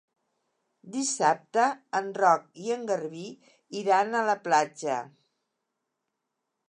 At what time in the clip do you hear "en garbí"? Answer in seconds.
2.77-3.27